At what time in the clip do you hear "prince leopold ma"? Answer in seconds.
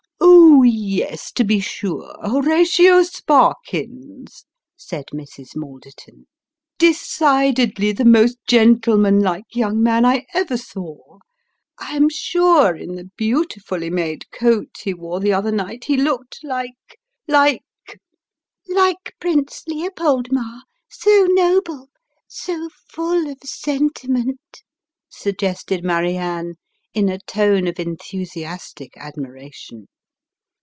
19.19-20.59